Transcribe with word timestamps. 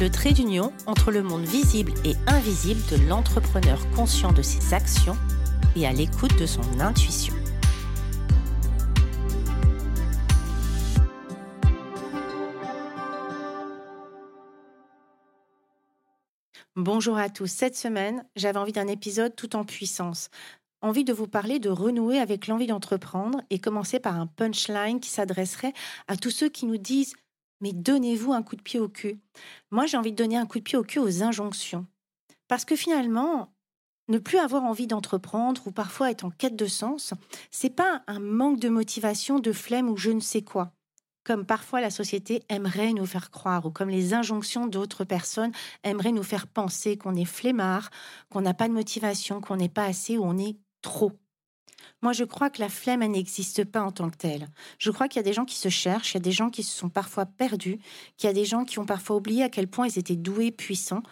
le 0.00 0.10
trait 0.10 0.32
d'union 0.32 0.72
entre 0.86 1.10
le 1.10 1.24
monde 1.24 1.42
visible 1.42 1.92
et 2.04 2.14
invisible 2.28 2.80
de 2.90 3.08
l'entrepreneur 3.08 3.78
conscient 3.96 4.32
de 4.32 4.42
ses 4.42 4.72
actions 4.72 5.16
et 5.74 5.86
à 5.86 5.92
l'écoute 5.92 6.38
de 6.38 6.46
son 6.46 6.62
intuition. 6.78 7.34
Bonjour 16.76 17.18
à 17.18 17.28
tous. 17.28 17.50
Cette 17.50 17.76
semaine, 17.76 18.24
j'avais 18.36 18.58
envie 18.58 18.72
d'un 18.72 18.86
épisode 18.86 19.34
tout 19.34 19.56
en 19.56 19.64
puissance. 19.64 20.28
Envie 20.80 21.02
de 21.02 21.12
vous 21.12 21.26
parler 21.26 21.58
de 21.58 21.70
renouer 21.70 22.20
avec 22.20 22.46
l'envie 22.46 22.68
d'entreprendre 22.68 23.40
et 23.50 23.58
commencer 23.58 23.98
par 23.98 24.14
un 24.14 24.28
punchline 24.28 25.00
qui 25.00 25.10
s'adresserait 25.10 25.72
à 26.06 26.16
tous 26.16 26.30
ceux 26.30 26.48
qui 26.48 26.66
nous 26.66 26.76
disent 26.76 27.14
mais 27.60 27.72
donnez-vous 27.72 28.32
un 28.32 28.42
coup 28.42 28.56
de 28.56 28.62
pied 28.62 28.80
au 28.80 28.88
cul. 28.88 29.18
Moi, 29.70 29.86
j'ai 29.86 29.96
envie 29.96 30.12
de 30.12 30.16
donner 30.16 30.36
un 30.36 30.46
coup 30.46 30.58
de 30.58 30.64
pied 30.64 30.78
au 30.78 30.84
cul 30.84 30.98
aux 30.98 31.22
injonctions. 31.22 31.86
Parce 32.48 32.64
que 32.64 32.76
finalement, 32.76 33.52
ne 34.08 34.18
plus 34.18 34.38
avoir 34.38 34.64
envie 34.64 34.86
d'entreprendre 34.86 35.66
ou 35.66 35.70
parfois 35.70 36.10
être 36.10 36.24
en 36.24 36.30
quête 36.30 36.56
de 36.56 36.66
sens, 36.66 37.12
c'est 37.50 37.70
pas 37.70 38.02
un 38.06 38.20
manque 38.20 38.58
de 38.58 38.68
motivation, 38.68 39.38
de 39.38 39.52
flemme 39.52 39.88
ou 39.90 39.96
je 39.96 40.10
ne 40.10 40.20
sais 40.20 40.42
quoi. 40.42 40.72
Comme 41.24 41.44
parfois 41.44 41.82
la 41.82 41.90
société 41.90 42.42
aimerait 42.48 42.94
nous 42.94 43.04
faire 43.04 43.30
croire, 43.30 43.66
ou 43.66 43.70
comme 43.70 43.90
les 43.90 44.14
injonctions 44.14 44.66
d'autres 44.66 45.04
personnes 45.04 45.52
aimeraient 45.84 46.12
nous 46.12 46.22
faire 46.22 46.46
penser 46.46 46.96
qu'on 46.96 47.14
est 47.14 47.26
flemmard, 47.26 47.90
qu'on 48.30 48.40
n'a 48.40 48.54
pas 48.54 48.68
de 48.68 48.72
motivation, 48.72 49.42
qu'on 49.42 49.56
n'est 49.56 49.68
pas 49.68 49.84
assez 49.84 50.16
ou 50.16 50.24
on 50.24 50.38
est 50.38 50.56
trop. 50.80 51.12
Moi, 52.02 52.12
je 52.12 52.24
crois 52.24 52.50
que 52.50 52.60
la 52.60 52.68
flemme, 52.68 53.04
n'existe 53.04 53.64
pas 53.64 53.82
en 53.82 53.92
tant 53.92 54.10
que 54.10 54.16
telle. 54.16 54.48
Je 54.78 54.90
crois 54.90 55.08
qu'il 55.08 55.18
y 55.18 55.20
a 55.20 55.24
des 55.24 55.32
gens 55.32 55.44
qui 55.44 55.56
se 55.56 55.68
cherchent, 55.68 56.12
il 56.12 56.14
y 56.14 56.18
a 56.18 56.20
des 56.20 56.32
gens 56.32 56.50
qui 56.50 56.62
se 56.62 56.76
sont 56.76 56.88
parfois 56.88 57.26
perdus, 57.26 57.78
qu'il 58.16 58.28
y 58.28 58.30
a 58.30 58.34
des 58.34 58.44
gens 58.44 58.64
qui 58.64 58.78
ont 58.78 58.86
parfois 58.86 59.16
oublié 59.16 59.42
à 59.42 59.48
quel 59.48 59.68
point 59.68 59.86
ils 59.86 59.98
étaient 59.98 60.16
doués, 60.16 60.50
puissants, 60.50 61.02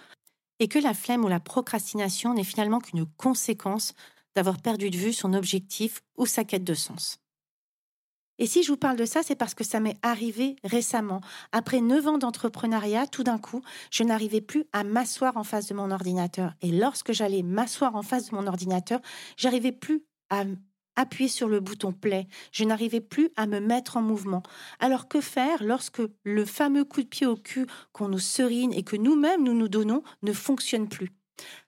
et 0.58 0.68
que 0.68 0.78
la 0.78 0.94
flemme 0.94 1.24
ou 1.24 1.28
la 1.28 1.40
procrastination 1.40 2.34
n'est 2.34 2.44
finalement 2.44 2.80
qu'une 2.80 3.06
conséquence 3.06 3.94
d'avoir 4.34 4.60
perdu 4.60 4.90
de 4.90 4.96
vue 4.96 5.12
son 5.12 5.32
objectif 5.32 6.02
ou 6.16 6.26
sa 6.26 6.44
quête 6.44 6.64
de 6.64 6.74
sens. 6.74 7.18
Et 8.38 8.46
si 8.46 8.62
je 8.62 8.70
vous 8.70 8.76
parle 8.76 8.98
de 8.98 9.06
ça, 9.06 9.22
c'est 9.22 9.34
parce 9.34 9.54
que 9.54 9.64
ça 9.64 9.80
m'est 9.80 9.96
arrivé 10.02 10.56
récemment. 10.62 11.22
Après 11.52 11.80
neuf 11.80 12.06
ans 12.06 12.18
d'entrepreneuriat, 12.18 13.06
tout 13.06 13.22
d'un 13.22 13.38
coup, 13.38 13.62
je 13.90 14.04
n'arrivais 14.04 14.42
plus 14.42 14.64
à 14.72 14.84
m'asseoir 14.84 15.36
en 15.38 15.44
face 15.44 15.68
de 15.68 15.74
mon 15.74 15.90
ordinateur. 15.90 16.52
Et 16.60 16.70
lorsque 16.70 17.12
j'allais 17.12 17.42
m'asseoir 17.42 17.96
en 17.96 18.02
face 18.02 18.30
de 18.30 18.36
mon 18.36 18.46
ordinateur, 18.46 19.00
j'arrivais 19.38 19.72
plus 19.72 20.04
à 20.30 20.44
appuyer 20.96 21.28
sur 21.28 21.48
le 21.48 21.60
bouton 21.60 21.92
play. 21.92 22.26
Je 22.52 22.64
n'arrivais 22.64 23.00
plus 23.00 23.30
à 23.36 23.46
me 23.46 23.60
mettre 23.60 23.96
en 23.96 24.02
mouvement. 24.02 24.42
Alors 24.80 25.08
que 25.08 25.20
faire 25.20 25.62
lorsque 25.62 26.02
le 26.24 26.44
fameux 26.44 26.84
coup 26.84 27.02
de 27.02 27.08
pied 27.08 27.26
au 27.26 27.36
cul 27.36 27.66
qu'on 27.92 28.08
nous 28.08 28.18
serine 28.18 28.72
et 28.72 28.82
que 28.82 28.96
nous-mêmes 28.96 29.44
nous 29.44 29.54
nous 29.54 29.68
donnons 29.68 30.02
ne 30.22 30.32
fonctionne 30.32 30.88
plus? 30.88 31.10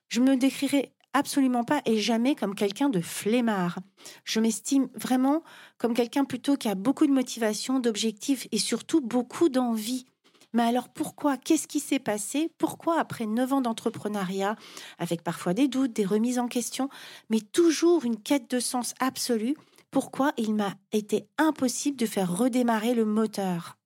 Je 0.07 0.21
me 0.21 0.35
décrirais 0.35 0.93
absolument 1.13 1.63
pas 1.63 1.81
et 1.85 1.99
jamais 1.99 2.35
comme 2.35 2.55
quelqu'un 2.55 2.89
de 2.89 3.01
flemmard. 3.01 3.79
Je 4.25 4.39
m'estime 4.39 4.89
vraiment 4.95 5.43
comme 5.77 5.93
quelqu'un 5.93 6.25
plutôt 6.25 6.55
qui 6.55 6.67
a 6.67 6.75
beaucoup 6.75 7.07
de 7.07 7.11
motivation, 7.11 7.79
d'objectifs 7.79 8.47
et 8.51 8.57
surtout 8.57 9.01
beaucoup 9.01 9.49
d'envie. 9.49 10.05
Mais 10.53 10.63
alors 10.63 10.89
pourquoi 10.89 11.37
Qu'est-ce 11.37 11.67
qui 11.67 11.79
s'est 11.79 11.99
passé? 11.99 12.51
Pourquoi 12.57 12.99
après 12.99 13.25
neuf 13.25 13.53
ans 13.53 13.61
d'entrepreneuriat, 13.61 14.55
avec 14.97 15.23
parfois 15.23 15.53
des 15.53 15.67
doutes, 15.67 15.93
des 15.93 16.05
remises 16.05 16.39
en 16.39 16.47
question, 16.47 16.89
mais 17.29 17.41
toujours 17.41 18.03
une 18.03 18.21
quête 18.21 18.49
de 18.49 18.59
sens 18.59 18.93
absolue, 18.99 19.55
pourquoi 19.91 20.33
il 20.37 20.55
m'a 20.55 20.75
été 20.91 21.27
impossible 21.37 21.97
de 21.97 22.05
faire 22.05 22.35
redémarrer 22.35 22.93
le 22.93 23.05
moteur? 23.05 23.77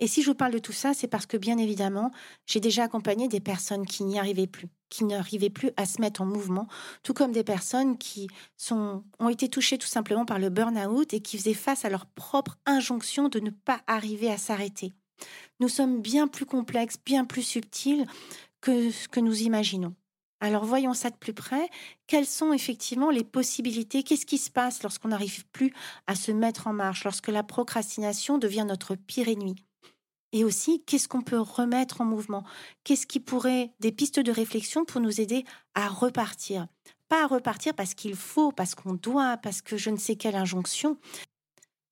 Et 0.00 0.06
si 0.06 0.22
je 0.22 0.30
vous 0.30 0.34
parle 0.36 0.52
de 0.52 0.58
tout 0.58 0.72
ça, 0.72 0.94
c'est 0.94 1.08
parce 1.08 1.26
que 1.26 1.36
bien 1.36 1.58
évidemment, 1.58 2.12
j'ai 2.46 2.60
déjà 2.60 2.84
accompagné 2.84 3.26
des 3.26 3.40
personnes 3.40 3.84
qui 3.84 4.04
n'y 4.04 4.18
arrivaient 4.18 4.46
plus, 4.46 4.68
qui 4.90 5.04
n'arrivaient 5.04 5.50
plus 5.50 5.72
à 5.76 5.86
se 5.86 6.00
mettre 6.00 6.20
en 6.20 6.26
mouvement, 6.26 6.68
tout 7.02 7.14
comme 7.14 7.32
des 7.32 7.42
personnes 7.42 7.98
qui 7.98 8.28
sont, 8.56 9.02
ont 9.18 9.28
été 9.28 9.48
touchées 9.48 9.78
tout 9.78 9.88
simplement 9.88 10.24
par 10.24 10.38
le 10.38 10.50
burn-out 10.50 11.12
et 11.14 11.20
qui 11.20 11.36
faisaient 11.36 11.54
face 11.54 11.84
à 11.84 11.90
leur 11.90 12.06
propre 12.06 12.58
injonction 12.64 13.28
de 13.28 13.40
ne 13.40 13.50
pas 13.50 13.80
arriver 13.88 14.30
à 14.30 14.38
s'arrêter. 14.38 14.94
Nous 15.60 15.68
sommes 15.68 16.00
bien 16.00 16.28
plus 16.28 16.46
complexes, 16.46 16.96
bien 17.04 17.24
plus 17.24 17.42
subtils 17.42 18.06
que 18.60 18.90
ce 18.90 19.08
que 19.08 19.20
nous 19.20 19.42
imaginons. 19.42 19.94
Alors 20.40 20.64
voyons 20.64 20.94
ça 20.94 21.10
de 21.10 21.16
plus 21.16 21.34
près. 21.34 21.68
Quelles 22.06 22.26
sont 22.26 22.52
effectivement 22.52 23.10
les 23.10 23.24
possibilités? 23.24 24.02
Qu'est-ce 24.04 24.26
qui 24.26 24.38
se 24.38 24.50
passe 24.50 24.82
lorsqu'on 24.82 25.08
n'arrive 25.08 25.44
plus 25.46 25.74
à 26.06 26.14
se 26.14 26.30
mettre 26.30 26.68
en 26.68 26.72
marche, 26.72 27.04
lorsque 27.04 27.28
la 27.28 27.42
procrastination 27.42 28.38
devient 28.38 28.64
notre 28.66 28.94
pire 28.94 29.28
ennemi? 29.28 29.56
Et 30.32 30.44
aussi, 30.44 30.84
qu'est-ce 30.84 31.08
qu'on 31.08 31.22
peut 31.22 31.40
remettre 31.40 32.02
en 32.02 32.04
mouvement? 32.04 32.44
Qu'est-ce 32.84 33.06
qui 33.06 33.18
pourrait, 33.18 33.72
des 33.80 33.92
pistes 33.92 34.20
de 34.20 34.30
réflexion 34.30 34.84
pour 34.84 35.00
nous 35.00 35.20
aider 35.20 35.44
à 35.74 35.88
repartir? 35.88 36.68
Pas 37.08 37.24
à 37.24 37.26
repartir 37.26 37.74
parce 37.74 37.94
qu'il 37.94 38.14
faut, 38.14 38.52
parce 38.52 38.74
qu'on 38.74 38.92
doit, 38.92 39.38
parce 39.38 39.62
que 39.62 39.78
je 39.78 39.88
ne 39.88 39.96
sais 39.96 40.16
quelle 40.16 40.36
injonction, 40.36 40.98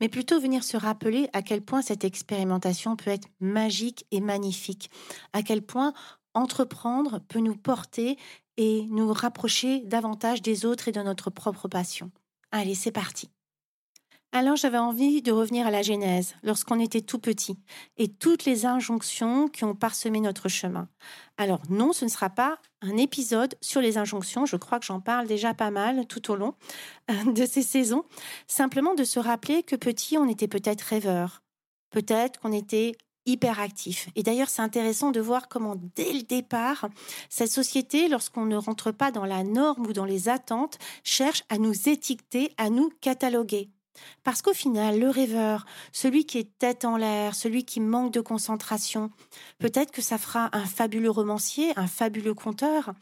mais 0.01 0.09
plutôt 0.09 0.41
venir 0.41 0.65
se 0.65 0.77
rappeler 0.77 1.29
à 1.33 1.43
quel 1.43 1.63
point 1.63 1.83
cette 1.83 2.05
expérimentation 2.05 2.97
peut 2.97 3.11
être 3.11 3.29
magique 3.41 4.07
et 4.11 4.21
magnifique, 4.21 4.91
à 5.33 5.43
quel 5.43 5.63
point 5.63 5.93
entreprendre 6.35 7.21
peut 7.29 7.41
nous 7.41 7.57
porter 7.57 8.19
et 8.57 8.87
nous 8.91 9.13
rapprocher 9.13 9.81
davantage 9.85 10.43
des 10.43 10.65
autres 10.65 10.89
et 10.89 10.93
de 10.93 11.03
notre 11.03 11.31
propre 11.31 11.69
passion. 11.69 12.11
Allez, 12.53 12.75
c'est 12.75 12.93
parti. 12.93 13.31
Alors 14.37 14.57
j'avais 14.57 14.77
envie 14.77 15.23
de 15.23 15.33
revenir 15.33 15.67
à 15.67 15.71
la 15.71 15.81
Genèse, 15.81 16.35
lorsqu'on 16.43 16.79
était 16.79 17.01
tout 17.01 17.19
petit, 17.19 17.57
et 17.97 18.09
toutes 18.09 18.45
les 18.45 18.67
injonctions 18.67 19.49
qui 19.49 19.65
ont 19.65 19.75
parsemé 19.75 20.21
notre 20.21 20.51
chemin. 20.51 20.91
Alors 21.39 21.63
non, 21.71 21.95
ce 21.95 22.05
ne 22.05 22.11
sera 22.11 22.29
pas 22.29 22.59
un 22.83 22.99
épisode 22.99 23.55
sur 23.63 23.81
les 23.81 23.97
injonctions, 23.97 24.45
je 24.45 24.57
crois 24.57 24.79
que 24.79 24.85
j'en 24.85 25.01
parle 25.01 25.27
déjà 25.27 25.55
pas 25.55 25.71
mal 25.71 26.07
tout 26.07 26.31
au 26.31 26.37
long 26.37 26.53
euh, 27.11 27.33
de 27.33 27.47
ces 27.47 27.63
saisons, 27.63 28.05
simplement 28.47 28.95
de 28.95 29.05
se 29.05 29.19
rappeler 29.19 29.63
que 29.63 29.75
petit, 29.75 30.19
on 30.19 30.29
était 30.29 30.49
peut-être 30.49 30.83
rêveur, 30.83 31.43
peut-être 31.89 32.39
qu'on 32.39 32.53
était 32.53 32.93
hyperactif. 33.25 34.11
Et 34.17 34.23
d'ailleurs, 34.23 34.51
c'est 34.51 34.61
intéressant 34.61 35.13
de 35.13 35.21
voir 35.21 35.49
comment, 35.49 35.77
dès 35.95 36.13
le 36.13 36.25
départ, 36.25 36.91
cette 37.31 37.51
société, 37.51 38.09
lorsqu'on 38.09 38.45
ne 38.45 38.57
rentre 38.57 38.93
pas 38.93 39.11
dans 39.11 39.25
la 39.25 39.45
norme 39.45 39.87
ou 39.87 39.95
dans 39.95 40.05
les 40.05 40.29
attentes, 40.29 40.77
cherche 41.05 41.43
à 41.49 41.57
nous 41.57 41.89
étiqueter, 41.89 42.53
à 42.59 42.69
nous 42.69 42.91
cataloguer. 43.01 43.71
Parce 44.25 44.43
qu'au 44.43 44.53
final, 44.53 44.99
le 44.99 45.11
rêveur, 45.11 45.67
celui 45.93 46.25
qui 46.25 46.39
est 46.39 46.59
tête 46.59 46.85
en 46.85 46.97
l'air, 46.97 47.35
celui 47.35 47.65
qui 47.65 47.81
manque 47.81 48.13
de 48.13 48.21
concentration, 48.21 49.11
peut-être 49.59 49.93
que 49.93 50.03
ça 50.03 50.19
fera 50.19 50.51
un 50.53 50.65
fabuleux 50.65 51.11
romancier, 51.11 51.73
un 51.77 51.87
fabuleux 51.87 52.35
conteur. 52.35 52.93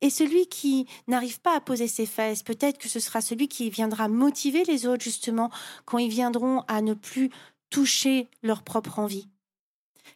Et 0.00 0.10
celui 0.10 0.46
qui 0.46 0.86
n'arrive 1.06 1.40
pas 1.40 1.56
à 1.56 1.60
poser 1.60 1.88
ses 1.88 2.06
fesses, 2.06 2.42
peut-être 2.42 2.78
que 2.78 2.88
ce 2.88 3.00
sera 3.00 3.20
celui 3.20 3.48
qui 3.48 3.70
viendra 3.70 4.08
motiver 4.08 4.64
les 4.64 4.86
autres 4.86 5.04
justement 5.04 5.50
quand 5.84 5.98
ils 5.98 6.10
viendront 6.10 6.60
à 6.68 6.82
ne 6.82 6.94
plus 6.94 7.30
toucher 7.70 8.28
leur 8.42 8.62
propre 8.62 8.98
envie. 8.98 9.28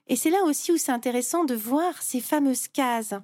Et 0.06 0.16
c'est 0.16 0.30
là 0.30 0.42
aussi 0.44 0.72
où 0.72 0.76
c'est 0.76 0.92
intéressant 0.92 1.44
de 1.44 1.54
voir 1.54 2.02
ces 2.02 2.20
fameuses 2.20 2.68
cases. 2.68 3.14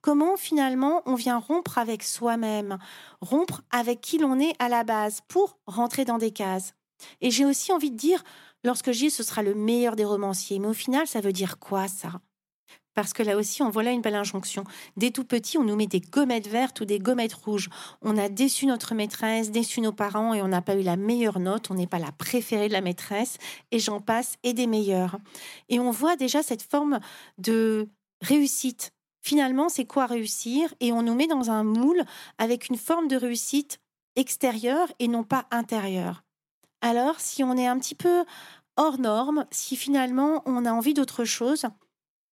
Comment 0.00 0.36
finalement 0.36 1.02
on 1.06 1.14
vient 1.14 1.38
rompre 1.38 1.78
avec 1.78 2.02
soi-même, 2.02 2.78
rompre 3.20 3.62
avec 3.70 4.00
qui 4.00 4.18
l'on 4.18 4.38
est 4.38 4.54
à 4.58 4.68
la 4.68 4.84
base 4.84 5.20
pour 5.28 5.58
rentrer 5.66 6.04
dans 6.04 6.18
des 6.18 6.32
cases. 6.32 6.74
Et 7.20 7.30
j'ai 7.30 7.44
aussi 7.44 7.72
envie 7.72 7.90
de 7.90 7.96
dire, 7.96 8.22
lorsque 8.64 8.90
dis 8.90 9.10
ce 9.10 9.22
sera 9.22 9.42
le 9.42 9.54
meilleur 9.54 9.96
des 9.96 10.04
romanciers, 10.04 10.58
mais 10.58 10.68
au 10.68 10.74
final 10.74 11.06
ça 11.06 11.20
veut 11.20 11.32
dire 11.32 11.58
quoi 11.58 11.88
ça? 11.88 12.20
Parce 12.98 13.12
que 13.12 13.22
là 13.22 13.36
aussi, 13.36 13.62
on 13.62 13.70
voit 13.70 13.84
là 13.84 13.92
une 13.92 14.00
belle 14.00 14.16
injonction. 14.16 14.64
Dès 14.96 15.12
tout 15.12 15.22
petit, 15.22 15.56
on 15.56 15.62
nous 15.62 15.76
met 15.76 15.86
des 15.86 16.00
gommettes 16.00 16.48
vertes 16.48 16.80
ou 16.80 16.84
des 16.84 16.98
gommettes 16.98 17.32
rouges. 17.32 17.70
On 18.02 18.18
a 18.18 18.28
déçu 18.28 18.66
notre 18.66 18.92
maîtresse, 18.96 19.52
déçu 19.52 19.80
nos 19.80 19.92
parents 19.92 20.34
et 20.34 20.42
on 20.42 20.48
n'a 20.48 20.62
pas 20.62 20.74
eu 20.74 20.82
la 20.82 20.96
meilleure 20.96 21.38
note. 21.38 21.70
On 21.70 21.74
n'est 21.74 21.86
pas 21.86 22.00
la 22.00 22.10
préférée 22.10 22.66
de 22.66 22.72
la 22.72 22.80
maîtresse 22.80 23.38
et 23.70 23.78
j'en 23.78 24.00
passe 24.00 24.34
et 24.42 24.52
des 24.52 24.66
meilleurs. 24.66 25.16
Et 25.68 25.78
on 25.78 25.92
voit 25.92 26.16
déjà 26.16 26.42
cette 26.42 26.62
forme 26.62 26.98
de 27.38 27.88
réussite. 28.20 28.90
Finalement, 29.22 29.68
c'est 29.68 29.86
quoi 29.86 30.06
réussir? 30.06 30.74
Et 30.80 30.90
on 30.90 31.02
nous 31.02 31.14
met 31.14 31.28
dans 31.28 31.52
un 31.52 31.62
moule 31.62 32.02
avec 32.38 32.68
une 32.68 32.76
forme 32.76 33.06
de 33.06 33.14
réussite 33.14 33.78
extérieure 34.16 34.88
et 34.98 35.06
non 35.06 35.22
pas 35.22 35.46
intérieure. 35.52 36.24
Alors, 36.80 37.20
si 37.20 37.44
on 37.44 37.56
est 37.56 37.68
un 37.68 37.78
petit 37.78 37.94
peu 37.94 38.24
hors 38.76 38.98
norme, 38.98 39.46
si 39.52 39.76
finalement 39.76 40.42
on 40.46 40.64
a 40.64 40.72
envie 40.72 40.94
d'autre 40.94 41.24
chose, 41.24 41.64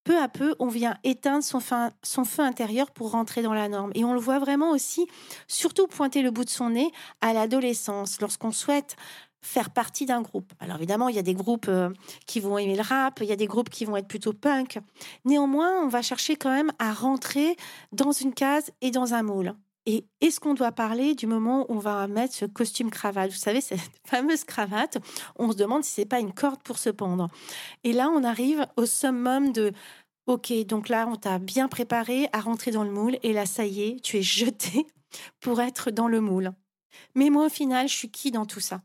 peu 0.06 0.16
à 0.18 0.28
peu, 0.28 0.54
on 0.60 0.68
vient 0.68 0.96
éteindre 1.02 1.42
son 1.42 1.60
feu, 1.60 2.42
intérieur 2.42 2.92
pour 2.92 3.10
rentrer 3.10 3.42
dans 3.42 3.52
la 3.52 3.68
norme. 3.68 3.90
Et 3.96 4.04
on 4.04 4.14
le 4.14 4.20
voit 4.20 4.38
vraiment 4.38 4.70
aussi, 4.70 5.06
surtout 5.48 5.88
pointer 5.88 6.22
le 6.22 6.30
bout 6.30 6.44
de 6.44 6.50
son 6.50 6.70
nez 6.70 6.92
à 7.20 7.32
l'adolescence, 7.32 8.20
lorsqu'on 8.20 8.52
souhaite 8.52 8.94
faire 9.42 9.70
partie 9.70 10.06
d'un 10.06 10.22
groupe. 10.22 10.52
Alors 10.60 10.76
évidemment, 10.76 11.08
il 11.08 11.16
y 11.16 11.18
a 11.18 11.22
des 11.22 11.34
groupes 11.34 11.66
euh, 11.68 11.90
qui 12.26 12.38
vont 12.38 12.56
aimer 12.56 12.76
le 12.76 12.82
rap, 12.82 13.18
il 13.20 13.26
y 13.26 13.32
a 13.32 13.36
des 13.36 13.46
groupes 13.46 13.68
qui 13.68 13.84
vont 13.84 13.96
être 13.96 14.08
plutôt 14.08 14.32
punk. 14.32 14.78
Néanmoins, 15.24 15.72
on 15.82 15.88
va 15.88 16.02
chercher 16.02 16.36
quand 16.36 16.50
même 16.50 16.70
à 16.78 16.92
rentrer 16.92 17.56
dans 17.90 18.12
une 18.12 18.32
case 18.32 18.70
et 18.80 18.92
dans 18.92 19.12
un 19.12 19.24
moule. 19.24 19.54
Et 19.86 20.04
est-ce 20.20 20.40
qu'on 20.40 20.54
doit 20.54 20.72
parler 20.72 21.14
du 21.14 21.26
moment 21.26 21.62
où 21.70 21.76
on 21.76 21.78
va 21.78 22.06
mettre 22.08 22.34
ce 22.34 22.44
costume 22.44 22.90
cravate? 22.90 23.30
Vous 23.30 23.36
savez, 23.36 23.60
cette 23.60 23.80
fameuse 24.06 24.44
cravate, 24.44 24.98
on 25.36 25.52
se 25.52 25.56
demande 25.56 25.84
si 25.84 25.92
c'est 25.92 26.06
pas 26.06 26.18
une 26.18 26.32
corde 26.32 26.60
pour 26.62 26.78
se 26.78 26.90
pendre. 26.90 27.28
Et 27.84 27.92
là, 27.92 28.08
on 28.08 28.24
arrive 28.24 28.66
au 28.76 28.84
summum 28.84 29.52
de 29.52 29.72
OK, 30.26 30.52
donc 30.66 30.88
là, 30.88 31.06
on 31.08 31.14
t'a 31.14 31.38
bien 31.38 31.68
préparé 31.68 32.28
à 32.32 32.40
rentrer 32.40 32.72
dans 32.72 32.82
le 32.82 32.90
moule 32.90 33.16
et 33.22 33.32
là, 33.32 33.46
ça 33.46 33.64
y 33.64 33.82
est, 33.82 34.02
tu 34.02 34.16
es 34.16 34.22
jeté 34.22 34.86
pour 35.40 35.60
être 35.60 35.92
dans 35.92 36.08
le 36.08 36.20
moule. 36.20 36.50
Mais 37.14 37.30
moi, 37.30 37.46
au 37.46 37.50
final, 37.50 37.88
je 37.88 37.94
suis 37.94 38.10
qui 38.10 38.32
dans 38.32 38.46
tout 38.46 38.60
ça? 38.60 38.82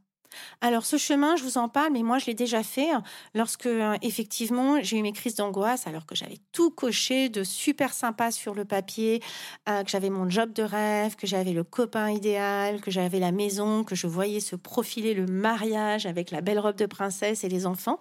Alors 0.62 0.86
ce 0.86 0.98
chemin, 0.98 1.36
je 1.36 1.44
vous 1.44 1.58
en 1.58 1.70
parle, 1.70 1.94
mais 1.94 2.04
moi 2.04 2.20
je 2.20 2.28
l'ai 2.28 2.34
déjà 2.34 2.64
fait 2.64 2.90
hein, 2.90 3.04
lorsque 3.34 3.66
euh, 3.66 3.96
effectivement 4.02 4.82
j'ai 4.82 4.98
eu 4.98 5.02
mes 5.02 5.12
crises 5.12 5.36
d'angoisse, 5.36 5.88
alors 5.88 6.06
que 6.06 6.16
j'avais 6.16 6.38
tout 6.52 6.72
coché 6.72 7.30
de 7.30 7.44
super 7.44 7.94
sympa 7.94 8.32
sur 8.32 8.54
le 8.54 8.66
papier, 8.66 9.22
euh, 9.70 9.84
que 9.84 9.90
j'avais 9.90 10.10
mon 10.10 10.30
job 10.30 10.54
de 10.54 10.64
rêve, 10.64 11.16
que 11.16 11.28
j'avais 11.28 11.54
le 11.54 11.64
copain 11.64 12.10
idéal, 12.10 12.82
que 12.82 12.92
j'avais 12.92 13.20
la 13.20 13.32
maison, 13.32 13.84
que 13.84 13.96
je 13.96 14.08
voyais 14.08 14.40
se 14.40 14.56
profiler 14.56 15.14
le 15.14 15.26
mariage 15.26 16.06
avec 16.06 16.32
la 16.32 16.42
belle 16.42 16.60
robe 16.60 16.76
de 16.76 16.86
princesse 16.86 17.44
et 17.44 17.50
les 17.50 17.66
enfants, 17.66 18.00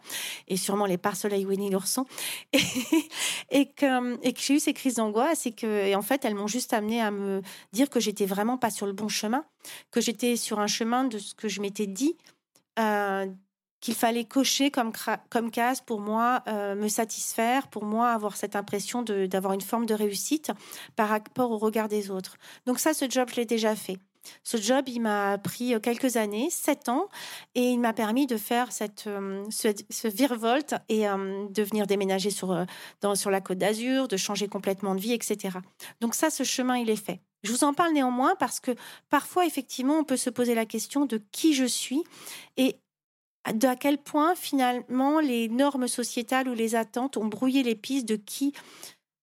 et 0.49 0.57
sûrement 0.57 0.87
les 0.87 0.99
pare-soleil 0.99 1.47
Winnie 1.47 1.71
l'ourson, 1.71 2.07
et, 3.51 3.67
que, 3.67 4.25
et 4.25 4.33
que 4.33 4.41
j'ai 4.41 4.55
eu 4.55 4.61
ces 4.61 4.73
crises 4.73 4.95
d'angoisse 4.95 5.47
et 5.47 5.53
que 5.53 5.67
et 5.67 5.95
en 5.95 6.03
fait 6.03 6.25
elles 6.25 6.35
m'ont 6.35 6.47
juste 6.47 6.73
amené 6.73 7.01
à 7.01 7.11
me 7.11 7.43
dire 7.73 7.91
que 7.91 8.01
j'étais 8.01 8.27
vraiment 8.27 8.59
pas 8.59 8.71
sur 8.71 8.87
le 8.87 8.93
bon 8.93 9.09
chemin, 9.09 9.45
que 9.91 10.01
j'étais 10.01 10.37
sur 10.37 10.59
un 10.61 10.67
chemin 10.67 11.05
de 11.05 11.19
ce 11.19 11.35
que 11.35 11.49
je 11.49 11.61
m'étais 11.61 11.87
dit 11.87 12.17
euh, 12.79 13.27
qu'il 13.81 13.95
fallait 13.95 14.25
cocher 14.25 14.71
comme, 14.71 14.93
comme 15.31 15.51
case 15.51 15.81
pour 15.81 16.01
moi, 16.01 16.43
euh, 16.49 16.75
me 16.75 16.89
satisfaire, 16.89 17.69
pour 17.69 17.85
moi 17.85 18.11
avoir 18.11 18.37
cette 18.37 18.55
impression 18.55 19.03
d'avoir 19.03 19.55
une 19.55 19.63
forme 19.63 19.87
de 19.87 19.95
réussite 19.95 20.53
par 20.97 21.09
rapport 21.09 21.51
au 21.51 21.57
regard 21.57 21.89
des 21.89 22.11
autres. 22.11 22.37
Donc 22.67 22.79
ça, 22.79 22.93
ce 22.93 23.09
job, 23.09 23.29
je 23.31 23.37
l'ai 23.37 23.47
déjà 23.47 23.75
fait. 23.75 23.97
Ce 24.45 24.59
job, 24.59 24.87
il 24.87 25.01
m'a 25.01 25.39
pris 25.39 25.75
euh, 25.75 25.81
quelques 25.81 26.19
années, 26.19 26.51
sept 26.51 26.91
ans, 26.91 27.09
et 27.55 27.71
il 27.71 27.81
m'a 27.81 27.95
permis 27.95 28.27
de 28.27 28.37
faire 28.37 28.71
cette, 28.71 29.09
ce, 29.49 29.69
ce 29.89 30.09
virevolte 30.09 30.75
et 30.91 31.05
de 31.05 31.63
venir 31.63 31.87
déménager 31.87 32.29
sur, 32.29 32.67
dans, 33.01 33.15
sur 33.15 33.31
la 33.31 33.41
côte 33.41 33.57
d'Azur, 33.57 34.09
de 34.09 34.19
changer 34.19 34.47
complètement 34.47 34.95
de 34.95 35.01
vie, 35.01 35.15
etc. 35.15 35.59
Donc 36.03 36.15
ça, 36.15 36.29
ce 36.29 36.45
chemin, 36.45 36.77
il 36.77 36.91
est 36.91 37.03
fait. 37.03 37.23
Je 37.43 37.53
vous 37.53 37.65
en 37.65 37.73
parle 37.73 37.93
néanmoins 37.93 38.35
parce 38.37 38.61
que 38.61 38.73
parfois, 39.09 39.47
effectivement, 39.47 39.99
on 39.99 40.05
peut 40.05 40.17
se 40.17 40.31
poser 40.31 40.55
la 40.55 40.67
question 40.67 41.07
de 41.07 41.23
qui 41.33 41.55
je 41.55 41.65
suis 41.65 42.05
et 42.57 42.77
à 43.45 43.77
quel 43.77 43.99
point 43.99 44.35
finalement 44.35 45.21
les 45.21 45.49
normes 45.49 45.89
sociétales 45.89 46.49
ou 46.49 46.55
les 46.55 46.75
attentes 46.75 47.17
ont 47.17 47.27
brouillé 47.27 47.63
les 47.63 47.75
pistes 47.75 48.07
de 48.07 48.17
qui 48.17 48.53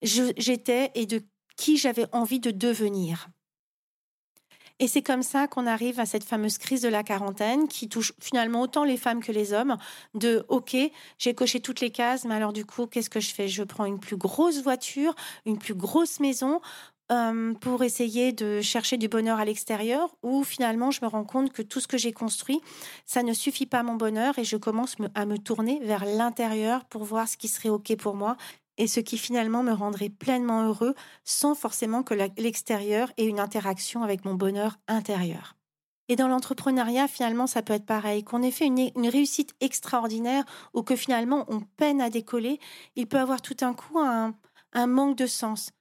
j'étais 0.01 0.91
et 0.95 1.05
de 1.05 1.21
qui 1.55 1.77
j'avais 1.77 2.07
envie 2.11 2.39
de 2.39 2.51
devenir. 2.51 3.29
Et 4.79 4.87
c'est 4.87 5.01
comme 5.01 5.23
ça 5.23 5.47
qu'on 5.47 5.65
arrive 5.65 5.99
à 5.99 6.05
cette 6.05 6.23
fameuse 6.23 6.59
crise 6.59 6.81
de 6.81 6.87
la 6.87 7.03
quarantaine 7.03 7.67
qui 7.67 7.89
touche 7.89 8.13
finalement 8.19 8.61
autant 8.61 8.83
les 8.83 8.97
femmes 8.97 9.23
que 9.23 9.31
les 9.31 9.51
hommes, 9.51 9.77
de 10.13 10.45
OK, 10.49 10.75
j'ai 11.17 11.33
coché 11.33 11.59
toutes 11.59 11.81
les 11.81 11.89
cases, 11.89 12.25
mais 12.25 12.35
alors 12.35 12.53
du 12.53 12.63
coup, 12.63 12.85
qu'est-ce 12.85 13.09
que 13.09 13.19
je 13.19 13.33
fais? 13.33 13.47
Je 13.47 13.63
prends 13.63 13.85
une 13.85 13.99
plus 13.99 14.17
grosse 14.17 14.61
voiture, 14.61 15.15
une 15.47 15.57
plus 15.57 15.73
grosse 15.73 16.19
maison, 16.19 16.61
euh, 17.09 17.53
pour 17.53 17.83
essayer 17.83 18.33
de 18.33 18.59
chercher 18.59 18.97
du 18.97 19.07
bonheur 19.07 19.39
à 19.39 19.45
l'extérieur 19.45 20.13
ou 20.23 20.43
finalement 20.43 20.91
je 20.91 20.99
me 21.01 21.07
rends 21.07 21.23
compte 21.23 21.53
que 21.53 21.61
tout 21.61 21.79
ce 21.79 21.87
que 21.87 21.97
j'ai 21.97 22.11
construit, 22.11 22.59
ça 23.05 23.23
ne 23.23 23.31
suffit 23.31 23.65
pas 23.65 23.79
à 23.79 23.83
mon 23.83 23.95
bonheur 23.95 24.37
et 24.37 24.43
je 24.43 24.57
commence 24.57 24.97
à 25.15 25.25
me 25.25 25.37
tourner 25.37 25.79
vers 25.83 26.03
l'intérieur 26.05 26.83
pour 26.85 27.05
voir 27.05 27.29
ce 27.29 27.37
qui 27.37 27.47
serait 27.47 27.69
OK 27.69 27.95
pour 27.95 28.15
moi 28.15 28.35
et 28.77 28.87
ce 28.87 28.99
qui 28.99 29.17
finalement 29.17 29.63
me 29.63 29.71
rendrait 29.71 30.09
pleinement 30.09 30.63
heureux 30.63 30.95
sans 31.23 31.55
forcément 31.55 32.03
que 32.03 32.13
l'extérieur 32.37 33.09
ait 33.15 33.25
une 33.25 33.39
interaction 33.39 34.03
avec 34.03 34.25
mon 34.25 34.33
bonheur 34.33 34.77
intérieur. 34.89 35.55
Et 36.09 36.15
dans 36.15 36.27
l'entrepreneuriat, 36.27 37.07
finalement, 37.07 37.47
ça 37.47 37.61
peut 37.61 37.73
être 37.73 37.85
pareil. 37.85 38.23
Qu'on 38.23 38.41
ait 38.41 38.51
fait 38.51 38.67
une, 38.67 39.09
réussite 39.09 39.53
extraordinaire 39.59 40.45
ou 40.73 40.83
que 40.83 40.95
finalement 40.95 41.45
on 41.49 41.59
peine 41.59 41.99
à 41.99 42.09
décoller, 42.09 42.59
il 42.95 43.07
peut 43.07 43.19
avoir 43.19 43.41
tout 43.41 43.57
un 43.61 43.73
coup 43.73 43.99
un 43.99 44.87
manque 44.87 45.17
de 45.17 45.25
sens. 45.25 45.71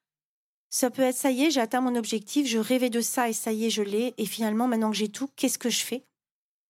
Ça 0.70 0.90
peut 0.90 1.02
être 1.02 1.16
ça 1.16 1.30
y 1.30 1.44
est, 1.44 1.50
j'ai 1.50 1.60
atteint 1.60 1.80
mon 1.80 1.96
objectif, 1.96 2.46
je 2.46 2.58
rêvais 2.58 2.90
de 2.90 3.00
ça 3.00 3.28
et 3.28 3.32
ça 3.32 3.52
y 3.52 3.66
est, 3.66 3.70
je 3.70 3.82
l'ai. 3.82 4.14
Et 4.18 4.26
finalement, 4.26 4.68
maintenant 4.68 4.90
que 4.90 4.96
j'ai 4.96 5.08
tout, 5.08 5.28
qu'est-ce 5.36 5.58
que 5.58 5.70
je 5.70 5.84
fais? 5.84 6.04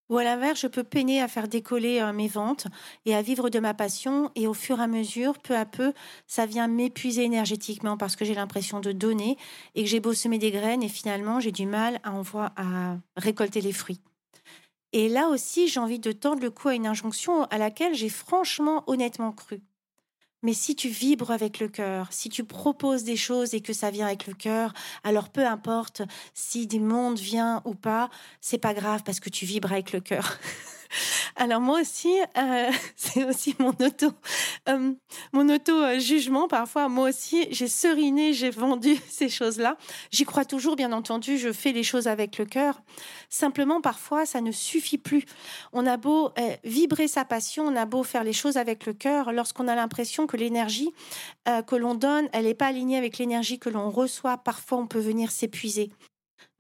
Ou 0.09 0.19
à 0.19 0.25
l'inverse, 0.25 0.61
je 0.61 0.69
peux 0.69 0.85
peiner 0.85 1.21
à 1.21 1.27
faire 1.27 1.49
décoller 1.49 2.01
euh, 2.01 2.13
mes 2.13 2.29
ventes 2.29 2.69
et 3.07 3.15
à 3.15 3.23
vivre 3.23 3.51
de 3.51 3.59
ma 3.59 3.75
passion. 3.75 4.31
Et 4.37 4.47
au 4.47 4.55
fur 4.55 4.79
et 4.79 4.83
à 4.83 4.87
mesure, 4.87 5.39
peu 5.39 5.57
à 5.57 5.65
peu, 5.65 5.93
ça 6.29 6.47
vient 6.47 6.69
m'épuiser 6.69 7.25
énergétiquement 7.25 7.97
parce 7.97 8.15
que 8.15 8.25
j'ai 8.25 8.35
l'impression 8.35 8.79
de 8.79 8.93
donner 8.93 9.37
et 9.75 9.83
que 9.83 9.89
j'ai 9.89 9.99
beau 9.99 10.15
semer 10.15 10.39
des 10.39 10.53
graines 10.53 10.85
et 10.85 10.89
finalement, 10.89 11.41
j'ai 11.41 11.51
du 11.51 11.67
mal 11.67 12.01
à, 12.05 12.13
à 12.57 12.97
récolter 13.17 13.61
les 13.61 13.73
fruits. 13.73 14.01
Et 14.93 15.09
là 15.09 15.29
aussi, 15.29 15.67
j'ai 15.67 15.81
envie 15.81 15.99
de 15.99 16.13
tendre 16.13 16.41
le 16.41 16.51
cou 16.51 16.69
à 16.69 16.75
une 16.75 16.87
injonction 16.87 17.45
à 17.45 17.59
laquelle 17.59 17.95
j'ai 17.95 18.09
franchement, 18.09 18.85
honnêtement 18.87 19.33
cru. 19.33 19.61
Mais 20.47 20.55
si 20.55 20.77
tu 20.77 20.89
vibres 20.89 21.33
avec 21.33 21.59
le 21.59 21.67
cœur, 21.67 22.07
si 22.13 22.29
tu 22.29 22.45
proposes 22.45 23.03
des 23.03 23.17
choses 23.17 23.53
et 23.53 23.61
que 23.61 23.73
ça 23.73 23.91
vient 23.91 24.07
avec 24.07 24.29
le 24.29 24.33
cœur, 24.33 24.73
alors 25.03 25.29
peu 25.29 25.45
importe 25.45 26.03
si 26.35 26.69
des 26.69 26.79
mondes 26.79 27.19
viennent 27.19 27.61
ou 27.65 27.75
pas, 27.75 28.11
c'est 28.41 28.57
pas 28.57 28.73
grave 28.73 29.03
parce 29.05 29.19
que 29.19 29.29
tu 29.29 29.45
vibres 29.45 29.73
avec 29.73 29.93
le 29.93 29.99
cœur. 29.99 30.39
Alors 31.39 31.61
moi 31.61 31.81
aussi, 31.83 32.19
euh, 32.39 32.71
c'est 32.97 33.25
aussi 33.25 33.55
mon 33.59 33.69
auto, 33.69 34.11
euh, 34.71 34.95
mon 35.35 35.49
auto 35.55 35.73
euh, 35.73 35.99
jugement. 35.99 36.49
Parfois, 36.49 36.89
moi 36.89 37.11
aussi, 37.11 37.47
j'ai 37.51 37.69
seriné, 37.69 38.33
j'ai 38.33 38.49
vendu 38.49 38.97
ces 39.09 39.29
choses-là. 39.29 39.77
J'y 40.11 40.25
crois 40.25 40.47
toujours, 40.47 40.77
bien 40.77 40.93
entendu. 40.93 41.37
Je 41.37 41.53
fais 41.53 41.73
les 41.73 41.83
choses 41.83 42.07
avec 42.07 42.39
le 42.39 42.47
cœur. 42.47 42.81
Simplement, 43.29 43.83
parfois, 43.83 44.25
ça 44.25 44.41
ne 44.41 44.51
suffit 44.51 44.97
plus. 44.97 45.25
On 45.75 45.87
a 45.87 45.99
beau 45.99 46.33
vibrer 46.65 47.09
sa 47.09 47.25
passion, 47.25 47.65
on 47.67 47.77
a 47.77 47.85
beau 47.85 48.03
faire 48.03 48.25
les 48.25 48.33
choses 48.33 48.57
avec 48.57 48.87
le 48.87 48.95
cœur, 48.95 49.33
lorsqu'on 49.33 49.69
a 49.69 49.75
l'impression 49.75 50.27
que 50.27 50.37
l'énergie 50.37 50.93
que 51.67 51.77
l'on 51.77 51.95
donne, 51.95 52.29
elle 52.33 52.45
n'est 52.45 52.55
pas 52.55 52.67
alignée 52.67 52.97
avec 52.97 53.19
l'énergie 53.19 53.59
que 53.59 53.69
l'on 53.69 53.91
reçoit. 53.91 54.39
Parfois, 54.39 54.79
on 54.79 54.87
peut 54.87 55.01
venir 55.01 55.31
s'épuiser. 55.31 55.91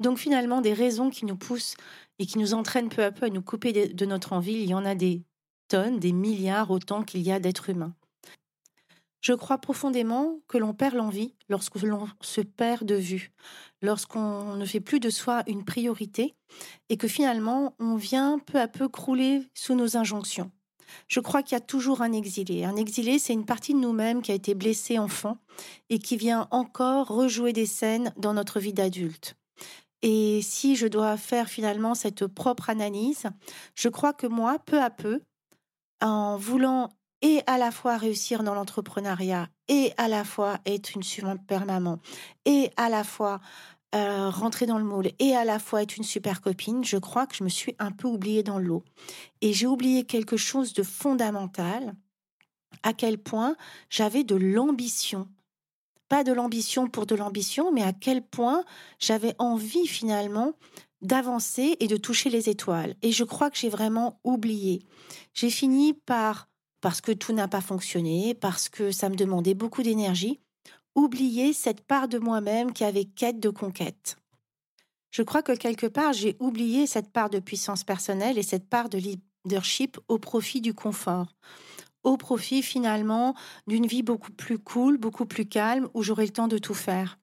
Donc 0.00 0.18
finalement, 0.18 0.60
des 0.60 0.72
raisons 0.72 1.10
qui 1.10 1.24
nous 1.24 1.36
poussent 1.36 1.76
et 2.18 2.26
qui 2.26 2.38
nous 2.38 2.54
entraînent 2.54 2.88
peu 2.88 3.04
à 3.04 3.12
peu 3.12 3.26
à 3.26 3.30
nous 3.30 3.42
couper 3.42 3.88
de 3.88 4.06
notre 4.06 4.32
envie, 4.32 4.54
il 4.54 4.68
y 4.68 4.74
en 4.74 4.84
a 4.84 4.94
des 4.94 5.22
tonnes, 5.68 5.98
des 5.98 6.12
milliards 6.12 6.70
autant 6.70 7.02
qu'il 7.02 7.22
y 7.22 7.32
a 7.32 7.40
d'êtres 7.40 7.70
humains. 7.70 7.94
Je 9.20 9.32
crois 9.32 9.58
profondément 9.58 10.38
que 10.46 10.56
l'on 10.56 10.72
perd 10.72 10.94
l'envie 10.94 11.34
lorsque 11.48 11.82
l'on 11.82 12.06
se 12.20 12.40
perd 12.40 12.84
de 12.84 12.94
vue, 12.94 13.32
lorsqu'on 13.82 14.54
ne 14.54 14.64
fait 14.64 14.78
plus 14.78 15.00
de 15.00 15.10
soi 15.10 15.42
une 15.48 15.64
priorité 15.64 16.36
et 16.90 16.96
que 16.96 17.08
finalement 17.08 17.74
on 17.80 17.96
vient 17.96 18.38
peu 18.38 18.60
à 18.60 18.68
peu 18.68 18.88
crouler 18.88 19.42
sous 19.52 19.74
nos 19.74 19.96
injonctions. 19.96 20.52
Je 21.08 21.18
crois 21.18 21.42
qu'il 21.42 21.56
y 21.56 21.60
a 21.60 21.64
toujours 21.64 22.02
un 22.02 22.12
exilé. 22.12 22.64
Un 22.64 22.76
exilé, 22.76 23.18
c'est 23.18 23.32
une 23.32 23.46
partie 23.46 23.74
de 23.74 23.80
nous-mêmes 23.80 24.22
qui 24.22 24.30
a 24.30 24.36
été 24.36 24.54
blessée 24.54 24.98
enfant 24.98 25.38
et 25.90 25.98
qui 25.98 26.16
vient 26.16 26.46
encore 26.52 27.08
rejouer 27.08 27.52
des 27.52 27.66
scènes 27.66 28.12
dans 28.16 28.34
notre 28.34 28.60
vie 28.60 28.72
d'adulte. 28.72 29.36
Et 30.02 30.40
si 30.42 30.76
je 30.76 30.86
dois 30.86 31.16
faire 31.16 31.48
finalement 31.48 31.94
cette 31.94 32.26
propre 32.26 32.70
analyse, 32.70 33.24
je 33.74 33.88
crois 33.88 34.12
que 34.12 34.26
moi, 34.26 34.58
peu 34.58 34.80
à 34.80 34.90
peu, 34.90 35.20
en 36.00 36.36
voulant 36.36 36.90
et 37.22 37.42
à 37.46 37.58
la 37.58 37.70
fois 37.70 37.96
réussir 37.96 38.42
dans 38.42 38.54
l'entrepreneuriat 38.54 39.48
et 39.68 39.92
à 39.96 40.08
la 40.08 40.24
fois 40.24 40.58
être 40.66 40.94
une 40.94 41.02
super 41.02 41.66
maman 41.66 41.98
et 42.44 42.70
à 42.76 42.88
la 42.88 43.04
fois 43.04 43.40
euh, 43.94 44.28
rentrer 44.28 44.66
dans 44.66 44.78
le 44.78 44.84
moule 44.84 45.10
et 45.18 45.34
à 45.34 45.44
la 45.44 45.58
fois 45.58 45.82
être 45.82 45.96
une 45.96 46.04
super 46.04 46.40
copine, 46.40 46.84
je 46.84 46.98
crois 46.98 47.26
que 47.26 47.34
je 47.34 47.44
me 47.44 47.48
suis 47.48 47.74
un 47.78 47.92
peu 47.92 48.08
oubliée 48.08 48.42
dans 48.42 48.58
l'eau. 48.58 48.84
Et 49.40 49.52
j'ai 49.52 49.66
oublié 49.66 50.04
quelque 50.04 50.36
chose 50.36 50.74
de 50.74 50.82
fondamental, 50.82 51.94
à 52.82 52.92
quel 52.92 53.16
point 53.16 53.56
j'avais 53.88 54.24
de 54.24 54.34
l'ambition 54.34 55.28
pas 56.08 56.24
de 56.24 56.32
l'ambition 56.32 56.88
pour 56.88 57.06
de 57.06 57.14
l'ambition, 57.14 57.72
mais 57.72 57.82
à 57.82 57.92
quel 57.92 58.22
point 58.22 58.64
j'avais 58.98 59.34
envie 59.38 59.86
finalement 59.86 60.52
d'avancer 61.02 61.76
et 61.80 61.88
de 61.88 61.96
toucher 61.96 62.30
les 62.30 62.48
étoiles. 62.48 62.94
Et 63.02 63.12
je 63.12 63.24
crois 63.24 63.50
que 63.50 63.58
j'ai 63.58 63.68
vraiment 63.68 64.20
oublié. 64.24 64.82
J'ai 65.34 65.50
fini 65.50 65.94
par, 65.94 66.48
parce 66.80 67.00
que 67.00 67.12
tout 67.12 67.32
n'a 67.32 67.48
pas 67.48 67.60
fonctionné, 67.60 68.34
parce 68.34 68.68
que 68.68 68.90
ça 68.90 69.08
me 69.08 69.16
demandait 69.16 69.54
beaucoup 69.54 69.82
d'énergie, 69.82 70.40
oublier 70.94 71.52
cette 71.52 71.82
part 71.82 72.08
de 72.08 72.18
moi-même 72.18 72.72
qui 72.72 72.84
avait 72.84 73.04
quête 73.04 73.38
de 73.38 73.50
conquête. 73.50 74.16
Je 75.10 75.22
crois 75.22 75.42
que 75.42 75.52
quelque 75.52 75.86
part, 75.86 76.12
j'ai 76.12 76.36
oublié 76.40 76.86
cette 76.86 77.10
part 77.12 77.30
de 77.30 77.38
puissance 77.38 77.84
personnelle 77.84 78.38
et 78.38 78.42
cette 78.42 78.68
part 78.68 78.88
de 78.88 78.98
leadership 78.98 79.98
au 80.08 80.18
profit 80.18 80.60
du 80.60 80.74
confort, 80.74 81.28
au 82.06 82.16
profit 82.16 82.62
finalement 82.62 83.34
d'une 83.66 83.86
vie 83.86 84.02
beaucoup 84.02 84.32
plus 84.32 84.58
cool, 84.58 84.96
beaucoup 84.96 85.26
plus 85.26 85.44
calme, 85.44 85.88
où 85.92 86.02
j'aurai 86.02 86.24
le 86.24 86.32
temps 86.32 86.48
de 86.48 86.56
tout 86.56 86.72
faire. 86.72 87.18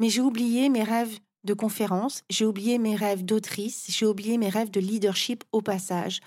Mais 0.00 0.08
j'ai 0.08 0.20
oublié 0.20 0.68
mes 0.68 0.82
rêves 0.82 1.18
de 1.44 1.54
conférence, 1.54 2.22
j'ai 2.30 2.44
oublié 2.44 2.78
mes 2.78 2.96
rêves 2.96 3.24
d'autrice, 3.24 3.86
j'ai 3.88 4.06
oublié 4.06 4.36
mes 4.36 4.48
rêves 4.48 4.70
de 4.70 4.80
leadership 4.80 5.44
au 5.52 5.60
passage. 5.60 6.20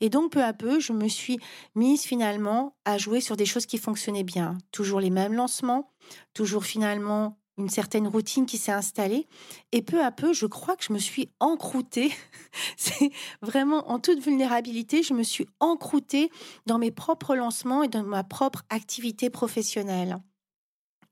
Et 0.00 0.08
donc 0.08 0.32
peu 0.32 0.42
à 0.42 0.52
peu, 0.52 0.80
je 0.80 0.92
me 0.92 1.08
suis 1.08 1.38
mise 1.74 2.02
finalement 2.02 2.76
à 2.84 2.96
jouer 2.96 3.20
sur 3.20 3.36
des 3.36 3.46
choses 3.46 3.66
qui 3.66 3.78
fonctionnaient 3.78 4.24
bien. 4.24 4.56
Toujours 4.72 5.00
les 5.00 5.10
mêmes 5.10 5.34
lancements, 5.34 5.92
toujours 6.32 6.64
finalement 6.64 7.39
une 7.58 7.68
certaine 7.68 8.08
routine 8.08 8.46
qui 8.46 8.58
s'est 8.58 8.72
installée. 8.72 9.26
Et 9.72 9.82
peu 9.82 10.02
à 10.02 10.10
peu, 10.10 10.32
je 10.32 10.46
crois 10.46 10.76
que 10.76 10.84
je 10.84 10.92
me 10.92 10.98
suis 10.98 11.28
encroûtée. 11.40 12.12
C'est 12.76 13.10
vraiment 13.42 13.90
en 13.90 13.98
toute 13.98 14.20
vulnérabilité, 14.20 15.02
je 15.02 15.14
me 15.14 15.22
suis 15.22 15.46
encroûtée 15.60 16.30
dans 16.66 16.78
mes 16.78 16.90
propres 16.90 17.36
lancements 17.36 17.82
et 17.82 17.88
dans 17.88 18.02
ma 18.02 18.24
propre 18.24 18.62
activité 18.70 19.30
professionnelle. 19.30 20.18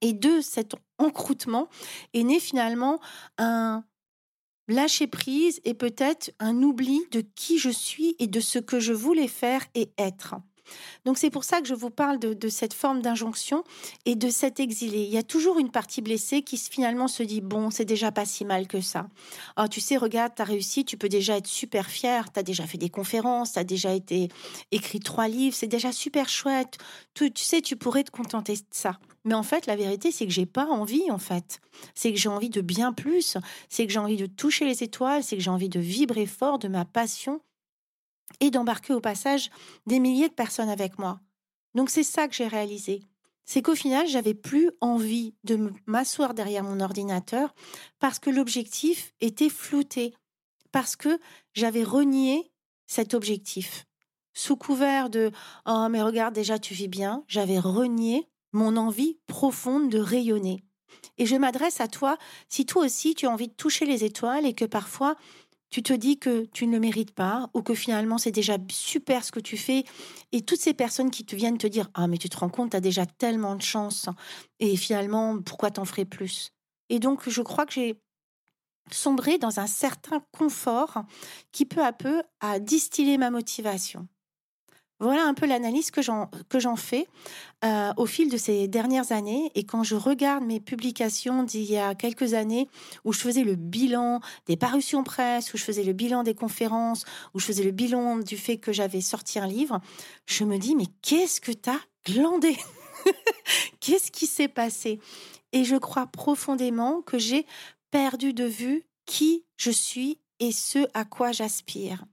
Et 0.00 0.12
de 0.12 0.40
cet 0.40 0.74
encroûtement 0.98 1.68
est 2.14 2.22
né 2.22 2.38
finalement 2.40 3.00
un 3.36 3.84
lâcher 4.68 5.06
prise 5.06 5.60
et 5.64 5.74
peut-être 5.74 6.30
un 6.38 6.62
oubli 6.62 7.00
de 7.10 7.20
qui 7.20 7.58
je 7.58 7.70
suis 7.70 8.14
et 8.18 8.26
de 8.26 8.40
ce 8.40 8.58
que 8.58 8.80
je 8.80 8.92
voulais 8.92 9.28
faire 9.28 9.64
et 9.74 9.90
être. 9.98 10.36
Donc 11.04 11.18
c'est 11.18 11.30
pour 11.30 11.44
ça 11.44 11.60
que 11.60 11.66
je 11.66 11.74
vous 11.74 11.90
parle 11.90 12.18
de, 12.18 12.48
cette 12.48 12.74
forme 12.74 13.02
d'injonction 13.02 13.64
et 14.04 14.14
de 14.14 14.30
cet 14.30 14.60
exilé. 14.60 15.02
Il 15.02 15.10
y 15.10 15.18
a 15.18 15.22
toujours 15.22 15.58
une 15.58 15.70
partie 15.70 16.02
blessée 16.02 16.42
qui 16.42 16.56
finalement 16.56 17.08
se 17.08 17.22
dit 17.22 17.40
bon, 17.40 17.70
c'est 17.70 17.84
déjà 17.84 18.12
pas 18.12 18.24
si 18.24 18.44
mal 18.44 18.66
que 18.66 18.80
ça. 18.80 19.08
Oh, 19.58 19.68
tu 19.68 19.80
sais, 19.80 19.96
regarde, 19.96 20.32
tu 20.34 20.42
as 20.42 20.44
réussi, 20.44 20.84
tu 20.84 20.96
peux 20.96 21.08
déjà 21.08 21.36
être 21.36 21.46
super 21.46 21.88
fier, 21.88 22.32
tu 22.32 22.40
as 22.40 22.42
déjà 22.42 22.66
fait 22.66 22.78
des 22.78 22.90
conférences, 22.90 23.52
tu 23.52 23.58
as 23.58 23.64
déjà 23.64 23.92
été 23.92 24.28
écrit 24.72 25.00
trois 25.00 25.28
livres, 25.28 25.54
c'est 25.56 25.66
déjà 25.66 25.92
super 25.92 26.28
chouette. 26.28 26.78
Tu, 27.14 27.32
tu 27.32 27.44
sais, 27.44 27.60
tu 27.60 27.76
pourrais 27.76 28.04
te 28.04 28.10
contenter 28.10 28.54
de 28.54 28.62
ça. 28.70 28.98
Mais 29.24 29.34
en 29.34 29.42
fait, 29.42 29.66
la 29.66 29.76
vérité, 29.76 30.10
c'est 30.10 30.26
que 30.26 30.32
j'ai 30.32 30.46
pas 30.46 30.66
envie, 30.66 31.10
en 31.10 31.18
fait. 31.18 31.60
C'est 31.94 32.12
que 32.12 32.18
j'ai 32.18 32.28
envie 32.28 32.50
de 32.50 32.60
bien 32.60 32.92
plus. 32.92 33.36
C'est 33.68 33.86
que 33.86 33.92
j'ai 33.92 33.98
envie 33.98 34.16
de 34.16 34.26
toucher 34.26 34.64
les 34.64 34.82
étoiles. 34.82 35.22
C'est 35.22 35.36
que 35.36 35.42
j'ai 35.42 35.50
envie 35.50 35.68
de 35.68 35.80
vibrer 35.80 36.26
fort 36.26 36.58
de 36.58 36.68
ma 36.68 36.84
passion 36.84 37.40
et 38.40 38.50
d'embarquer 38.50 38.94
au 38.94 39.00
passage 39.00 39.50
des 39.86 40.00
milliers 40.00 40.28
de 40.28 40.34
personnes 40.34 40.68
avec 40.68 40.98
moi. 40.98 41.20
Donc 41.74 41.90
c'est 41.90 42.02
ça 42.02 42.28
que 42.28 42.34
j'ai 42.34 42.48
réalisé. 42.48 43.02
C'est 43.44 43.62
qu'au 43.62 43.74
final, 43.74 44.06
j'avais 44.06 44.34
plus 44.34 44.70
envie 44.80 45.34
de 45.44 45.72
m'asseoir 45.86 46.34
derrière 46.34 46.64
mon 46.64 46.80
ordinateur 46.80 47.54
parce 47.98 48.18
que 48.18 48.28
l'objectif 48.28 49.14
était 49.20 49.48
flouté, 49.48 50.14
parce 50.70 50.96
que 50.96 51.18
j'avais 51.54 51.82
renié 51.82 52.52
cet 52.86 53.14
objectif. 53.14 53.86
Sous 54.34 54.56
couvert 54.56 55.08
de 55.08 55.30
Oh, 55.66 55.88
mais 55.90 56.02
regarde, 56.02 56.34
déjà 56.34 56.58
tu 56.58 56.74
vis 56.74 56.88
bien, 56.88 57.24
j'avais 57.26 57.58
renié 57.58 58.28
mon 58.52 58.76
envie 58.76 59.18
profonde 59.26 59.90
de 59.90 59.98
rayonner. 59.98 60.62
Et 61.16 61.26
je 61.26 61.36
m'adresse 61.36 61.80
à 61.80 61.88
toi 61.88 62.18
si 62.48 62.66
toi 62.66 62.84
aussi 62.84 63.14
tu 63.14 63.26
as 63.26 63.30
envie 63.30 63.48
de 63.48 63.54
toucher 63.54 63.86
les 63.86 64.04
étoiles 64.04 64.46
et 64.46 64.54
que 64.54 64.64
parfois 64.64 65.16
tu 65.70 65.82
te 65.82 65.92
dis 65.92 66.18
que 66.18 66.46
tu 66.46 66.66
ne 66.66 66.72
le 66.72 66.80
mérites 66.80 67.12
pas 67.12 67.50
ou 67.54 67.62
que 67.62 67.74
finalement 67.74 68.18
c'est 68.18 68.30
déjà 68.30 68.56
super 68.70 69.24
ce 69.24 69.32
que 69.32 69.40
tu 69.40 69.56
fais. 69.56 69.84
Et 70.32 70.42
toutes 70.42 70.60
ces 70.60 70.74
personnes 70.74 71.10
qui 71.10 71.24
te 71.24 71.36
viennent 71.36 71.58
te 71.58 71.66
dire 71.66 71.90
ah 71.94 72.06
mais 72.06 72.18
tu 72.18 72.28
te 72.28 72.36
rends 72.36 72.48
compte 72.48 72.70
tu 72.70 72.76
as 72.76 72.80
déjà 72.80 73.06
tellement 73.06 73.54
de 73.54 73.62
chance. 73.62 74.08
Et 74.60 74.76
finalement 74.76 75.40
pourquoi 75.40 75.70
t'en 75.70 75.84
ferais 75.84 76.04
plus? 76.04 76.50
Et 76.88 76.98
donc 76.98 77.28
je 77.28 77.42
crois 77.42 77.66
que 77.66 77.72
j'ai 77.74 78.00
sombré 78.90 79.38
dans 79.38 79.60
un 79.60 79.66
certain 79.66 80.22
confort 80.32 81.02
qui 81.52 81.66
peu 81.66 81.84
à 81.84 81.92
peu 81.92 82.22
a 82.40 82.58
distillé 82.58 83.18
ma 83.18 83.30
motivation 83.30 84.08
voilà 85.00 85.24
un 85.24 85.34
peu 85.34 85.46
l'analyse 85.46 85.90
que 85.90 86.02
j'en 86.02 86.76
fais 86.76 87.06
euh, 87.64 87.92
au 87.96 88.06
fil 88.06 88.30
de 88.30 88.36
ces 88.36 88.66
dernières 88.66 89.12
années. 89.12 89.50
Et 89.54 89.64
quand 89.64 89.84
je 89.84 89.94
regarde 89.94 90.44
mes 90.44 90.60
publications 90.60 91.44
d'il 91.44 91.64
y 91.64 91.78
a 91.78 91.94
quelques 91.94 92.34
années, 92.34 92.68
où 93.04 93.12
je 93.12 93.20
faisais 93.20 93.44
le 93.44 93.54
bilan 93.54 94.20
des 94.46 94.56
parutions 94.56 95.04
presse, 95.04 95.54
où 95.54 95.56
je 95.56 95.64
faisais 95.64 95.84
le 95.84 95.92
bilan 95.92 96.24
des 96.24 96.34
conférences, 96.34 97.04
où 97.34 97.38
je 97.38 97.46
faisais 97.46 97.62
le 97.62 97.70
bilan 97.70 98.18
du 98.18 98.36
fait 98.36 98.58
que 98.58 98.72
j'avais 98.72 99.00
sorti 99.00 99.38
un 99.38 99.46
livre, 99.46 99.80
je 100.26 100.44
me 100.44 100.58
dis 100.58 100.74
mais 100.74 100.86
qu'est-ce 101.02 101.40
que 101.40 101.52
t'as 101.52 101.80
glandé 102.04 102.56
Qu'est-ce 103.80 104.10
qui 104.10 104.26
s'est 104.26 104.48
passé? 104.48 104.98
Et 105.52 105.64
je 105.64 105.76
crois 105.76 106.06
profondément 106.06 107.02
que 107.02 107.18
j'ai 107.18 107.46
perdu 107.90 108.32
de 108.32 108.44
vue 108.44 108.84
qui 109.06 109.44
je 109.56 109.70
suis 109.70 110.18
et 110.40 110.52
ce 110.52 110.86
à 110.94 111.04
quoi 111.04 111.32
j'aspire. 111.32 112.04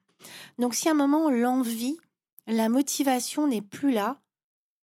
Donc 0.58 0.74
si 0.74 0.88
à 0.88 0.92
un 0.92 0.96
moment 0.96 1.30
l'envie 1.30 1.98
la 2.48 2.70
motivation 2.70 3.48
n'est 3.48 3.62
plus 3.62 3.92
là, 3.92 4.22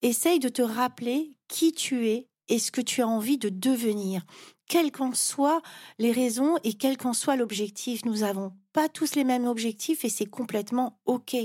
essaye 0.02 0.38
de 0.38 0.49
te 0.49 0.62
rappeler 0.62 1.37
qui 1.49 1.73
tu 1.73 2.09
es 2.09 2.28
et 2.49 2.59
ce 2.59 2.73
que 2.73 2.81
tu 2.81 3.02
as 3.02 3.09
envie 3.09 3.38
de 3.38 3.49
devenir. 3.49 4.25
Quelles 4.69 4.92
qu'en 4.92 5.12
soient 5.12 5.62
les 5.99 6.12
raisons 6.12 6.57
et 6.64 6.75
quel 6.75 6.97
qu'en 6.97 7.12
soit 7.12 7.37
l'objectif, 7.37 8.04
nous 8.04 8.23
avons 8.23 8.52
pas 8.73 8.88
tous 8.88 9.14
les 9.14 9.25
mêmes 9.25 9.47
objectifs 9.47 10.04
et 10.04 10.09
c'est 10.09 10.26
complètement 10.26 11.00
OK. 11.07 11.37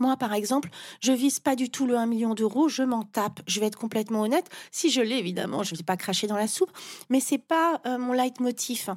Moi, 0.00 0.16
par 0.16 0.32
exemple, 0.32 0.68
je 1.00 1.12
vise 1.12 1.40
pas 1.40 1.56
du 1.56 1.70
tout 1.70 1.86
le 1.86 1.96
1 1.96 2.06
million 2.06 2.34
d'euros, 2.34 2.68
je 2.68 2.82
m'en 2.82 3.02
tape. 3.02 3.40
Je 3.46 3.58
vais 3.58 3.66
être 3.66 3.78
complètement 3.78 4.20
honnête. 4.22 4.48
Si 4.70 4.90
je 4.90 5.00
l'ai, 5.00 5.16
évidemment, 5.16 5.64
je 5.64 5.74
ne 5.74 5.78
vais 5.78 5.84
pas 5.84 5.96
cracher 5.96 6.26
dans 6.26 6.36
la 6.36 6.46
soupe, 6.46 6.70
mais 7.08 7.20
c'est 7.20 7.38
pas 7.38 7.80
euh, 7.86 7.98
mon 7.98 8.12
leitmotiv. 8.12 8.90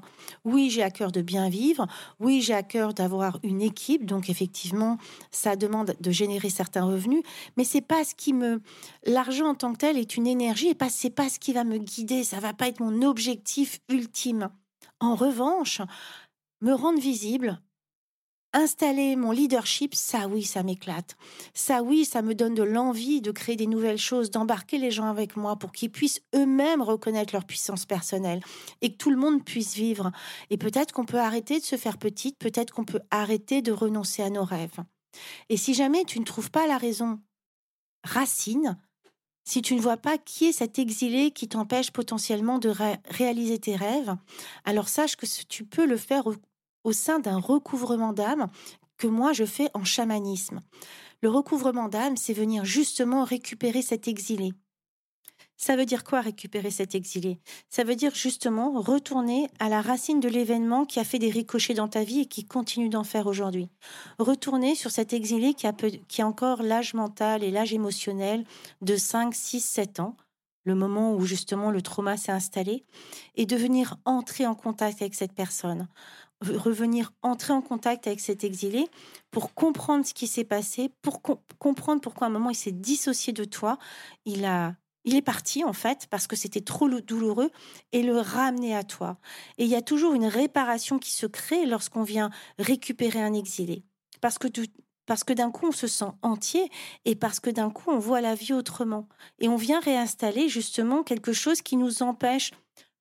Oui, 0.44 0.70
j'ai 0.70 0.84
à 0.84 0.92
cœur 0.92 1.12
de 1.12 1.22
bien 1.22 1.50
vivre. 1.50 1.88
Oui, 2.20 2.42
j'ai 2.42 2.54
à 2.54 2.62
cœur 2.62 2.94
d'avoir 2.94 3.40
une 3.42 3.62
équipe. 3.62 4.06
Donc, 4.06 4.30
effectivement, 4.30 4.98
ça 5.32 5.56
demande 5.56 5.96
de 6.00 6.12
générer 6.12 6.50
certains 6.50 6.84
revenus, 6.84 7.24
mais 7.58 7.64
c'est 7.64 7.82
pas 7.82 8.04
ce 8.04 8.14
qui 8.14 8.34
me. 8.34 8.62
L'argent 9.06 9.48
en 9.48 9.56
tant 9.56 9.74
que 9.74 9.80
tel 9.80 9.98
est 9.98 10.18
une 10.18 10.28
énergie 10.28 10.68
et 10.68 10.76
pas, 10.76 10.90
c'est 10.90 11.10
pas 11.10 11.30
ce 11.30 11.40
qui 11.40 11.54
va 11.54 11.64
me 11.64 11.78
guider. 11.78 12.24
Ça 12.24 12.40
va 12.40 12.54
pas 12.54 12.68
être 12.68 12.80
mon 12.80 13.02
objectif 13.02 13.80
ultime. 13.90 14.50
En 15.00 15.16
revanche, 15.16 15.82
me 16.62 16.74
rendre 16.74 17.00
visible, 17.00 17.60
Installer 18.54 19.16
mon 19.16 19.32
leadership, 19.32 19.96
ça 19.96 20.28
oui, 20.28 20.44
ça 20.44 20.62
m'éclate. 20.62 21.16
Ça 21.54 21.84
oui, 21.84 22.04
ça 22.04 22.22
me 22.22 22.36
donne 22.36 22.54
de 22.54 22.64
l'envie 22.64 23.22
de 23.22 23.32
créer 23.32 23.56
des 23.56 23.68
nouvelles 23.68 23.98
choses, 23.98 24.30
d'embarquer 24.30 24.78
les 24.78 24.92
gens 24.92 25.06
avec 25.06 25.38
moi 25.38 25.56
pour 25.56 25.72
qu'ils 25.72 25.90
puissent 25.90 26.22
eux-mêmes 26.36 26.82
reconnaître 26.82 27.34
leur 27.34 27.46
puissance 27.46 27.86
personnelle 27.86 28.42
et 28.82 28.92
que 28.92 28.98
tout 28.98 29.10
le 29.10 29.16
monde 29.16 29.46
puisse 29.46 29.76
vivre. 29.76 30.12
Et 30.50 30.58
peut-être 30.58 30.92
qu'on 30.92 31.06
peut 31.06 31.20
arrêter 31.20 31.60
de 31.60 31.64
se 31.64 31.78
faire 31.78 31.98
petite, 31.98 32.38
peut-être 32.40 32.74
qu'on 32.74 32.84
peut 32.84 33.02
arrêter 33.10 33.62
de 33.62 33.72
renoncer 33.72 34.22
à 34.22 34.30
nos 34.30 34.44
rêves. 34.44 34.80
Et 35.48 35.56
si 35.56 35.74
jamais 35.74 36.04
tu 36.04 36.20
ne 36.20 36.26
trouves 36.26 36.52
pas 36.52 36.68
la 36.68 36.78
raison 36.78 37.20
racine, 38.04 38.78
si 39.44 39.62
tu 39.62 39.76
ne 39.76 39.82
vois 39.82 39.98
pas 39.98 40.18
qui 40.18 40.46
est 40.46 40.52
cet 40.52 40.78
exilé 40.78 41.32
qui 41.32 41.48
t'empêche 41.48 41.92
potentiellement 41.92 42.60
de 42.60 42.74
réaliser 43.10 43.60
tes 43.60 43.76
rêves, 43.76 44.16
alors 44.66 44.90
sache 44.90 45.16
que 45.16 45.26
tu 45.48 45.66
peux 45.66 45.86
le 45.86 45.98
faire 45.98 46.28
au 46.84 46.92
sein 46.92 47.20
d'un 47.20 47.40
recouvrement 47.40 48.14
d'âme 48.14 48.48
que 48.98 49.08
moi 49.08 49.34
je 49.34 49.46
fais 49.46 49.70
en 49.74 49.84
chamanisme. 49.84 50.60
Le 51.22 51.30
recouvrement 51.30 51.88
d'âme, 51.88 52.18
c'est 52.18 52.34
venir 52.34 52.66
justement 52.66 53.24
récupérer 53.24 53.82
cet 53.82 54.08
exilé. 54.08 54.54
Ça 55.58 55.76
veut 55.76 55.86
dire 55.86 56.04
quoi 56.04 56.22
récupérer 56.22 56.72
cet 56.72 56.96
exilé? 56.96 57.40
Ça 57.70 57.84
veut 57.84 57.96
dire 57.96 58.16
justement 58.16 58.82
retourner 58.82 59.48
à 59.60 59.70
la 59.70 59.82
racine 59.82 60.20
de 60.20 60.28
l'événement 60.28 60.86
qui 60.86 61.00
a 61.00 61.04
fait 61.04 61.20
des 61.20 61.30
ricochets 61.30 61.76
dans 61.76 61.88
ta 61.88 62.04
vie 62.04 62.22
et 62.22 62.26
qui 62.26 62.46
continue 62.46 62.90
d'en 62.90 63.04
faire 63.04 63.28
aujourd'hui. 63.28 63.70
Retourner 64.18 64.74
sur 64.74 64.90
cet 64.90 65.14
exilé 65.14 65.54
qui 65.54 65.68
a, 65.68 65.74
qui 66.08 66.24
a 66.24 66.28
encore 66.28 66.64
l'âge 66.64 66.96
mental 66.96 67.44
et 67.44 67.52
l'âge 67.52 67.74
émotionnel 67.74 68.44
de 68.82 68.96
5, 68.96 69.36
6, 69.36 69.62
7 69.62 70.00
ans, 70.00 70.18
le 70.64 70.74
moment 70.74 71.14
où 71.14 71.26
justement 71.26 71.70
le 71.70 71.84
trauma 71.84 72.18
s'est 72.18 72.32
installé, 72.32 72.84
et 73.36 73.46
de 73.46 73.56
venir 73.56 73.98
entrer 74.06 74.48
en 74.48 74.56
contact 74.56 75.04
avec 75.04 75.14
cette 75.14 75.34
personne 75.34 75.88
revenir 76.42 77.14
entrer 77.22 77.54
en 77.54 77.62
contact 77.62 78.08
avec 78.08 78.20
cet 78.20 78.44
exilé 78.44 78.88
pour 79.30 79.54
comprendre 79.54 80.06
ce 80.06 80.14
qui 80.14 80.28
s'est 80.28 80.44
passé, 80.44 80.90
pour 81.02 81.22
comprendre 81.60 82.02
pourquoi 82.02 82.28
à 82.28 82.30
un 82.30 82.34
moment 82.34 82.50
il 82.50 82.56
s'est 82.56 82.72
dissocié 82.72 83.34
de 83.34 83.44
toi, 83.44 83.78
il 84.26 84.46
a 84.46 84.76
il 85.04 85.16
est 85.16 85.22
parti 85.22 85.64
en 85.64 85.74
fait 85.74 86.08
parce 86.10 86.28
que 86.28 86.36
c'était 86.36 86.62
trop 86.62 86.88
douloureux 86.88 87.50
et 87.92 88.04
le 88.04 88.20
ramener 88.20 88.76
à 88.76 88.84
toi. 88.84 89.18
Et 89.58 89.64
il 89.64 89.70
y 89.70 89.76
a 89.76 89.82
toujours 89.82 90.14
une 90.14 90.26
réparation 90.26 91.00
qui 91.00 91.12
se 91.12 91.26
crée 91.26 91.66
lorsqu'on 91.66 92.04
vient 92.04 92.30
récupérer 92.60 93.22
un 93.22 93.34
exilé. 93.34 93.84
Parce 94.20 94.38
que 94.38 94.48
parce 95.08 95.24
que 95.24 95.34
d'un 95.34 95.50
coup 95.50 95.68
on 95.68 95.72
se 95.72 95.88
sent 95.88 96.12
entier 96.22 96.70
et 97.06 97.16
parce 97.16 97.40
que 97.40 97.50
d'un 97.50 97.72
coup 97.72 97.90
on 97.90 97.98
voit 97.98 98.22
la 98.22 98.36
vie 98.36 98.54
autrement 98.54 99.08
et 99.40 99.50
on 99.50 99.56
vient 99.56 99.80
réinstaller 99.80 100.48
justement 100.48 101.04
quelque 101.04 101.34
chose 101.34 101.62
qui 101.62 101.76
nous 101.76 102.04
empêche 102.04 102.52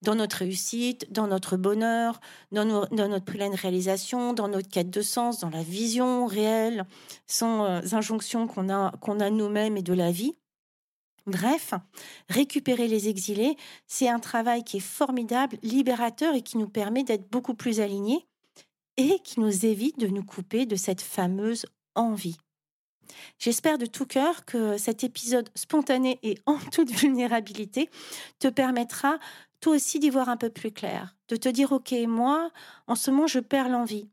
dans 0.03 0.15
notre 0.15 0.39
réussite, 0.39 1.13
dans 1.13 1.27
notre 1.27 1.57
bonheur, 1.57 2.21
dans, 2.53 2.65
notre 2.65 3.25
pleine 3.25 3.55
réalisation, 3.55 4.33
dans 4.33 4.49
notre 4.49 4.69
quête 4.69 4.91
de 4.91 5.03
sens, 5.03 5.41
dans 5.41 5.51
la 5.51 5.63
vision 5.63 6.27
réelle, 6.27 6.87
sans 7.27 7.65
euh, 7.65 7.81
injonctions 7.93 8.47
qu'on 8.47 8.69
a, 8.71 8.93
qu'on 9.01 9.21
a 9.21 9.31
nous-mêmes 9.31 9.77
et 9.77 9.83
de 9.83 9.93
la 9.93 10.11
vie. 10.11 10.35
Bref, 11.27 11.75
récupérer 12.29 12.89
les 12.89 13.09
exilés, 13.09 13.57
c'est 13.87 14.09
un 14.09 14.19
travail 14.19 14.65
qui 14.65 14.79
est 14.79 14.81
formidable, 14.81 15.59
libérateur 15.63 16.35
et 16.35 16.43
qui 16.43 16.57
nous 16.57 16.69
permet 16.69 17.05
d'être 17.05 17.31
beaucoup 17.31 17.55
plus 17.55 17.81
alignés 17.81 18.27
et 18.97 19.19
qui 19.21 19.41
nous 19.41 19.67
évite 19.67 19.99
de 19.99 20.09
nous 20.09 20.25
couper 20.25 20.67
de 20.67 20.77
cette 20.77 21.03
fameuse 21.03 21.67
envie. 21.95 22.39
J'espère 23.39 23.79
de 23.79 23.87
tout 23.87 24.07
cœur 24.07 24.45
que 24.45 24.79
cet 24.79 25.05
épisode 25.05 25.51
spontané 25.55 26.19
et 26.23 26.39
en 26.47 26.59
toute 26.73 26.91
vulnérabilité 26.91 27.91
te 28.39 28.49
permettra 28.49 29.19
toi 29.61 29.75
aussi 29.75 29.99
d'y 29.99 30.11
voir 30.11 30.29
un 30.29 30.37
peu 30.37 30.51
plus 30.51 30.73
clair, 30.73 31.17
de 31.29 31.37
te 31.37 31.49
dire 31.49 31.73
ok 31.73 31.95
moi 32.07 32.51
en 32.87 32.95
ce 32.95 33.11
moment 33.11 33.27
je 33.27 33.41
perds 33.41 33.69
l'envie. 33.69 34.09